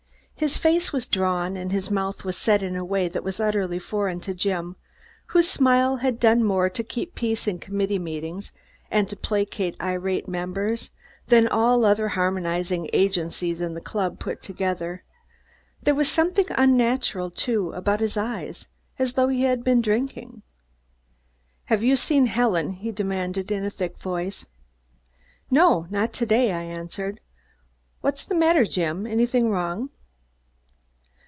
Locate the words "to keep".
6.67-7.13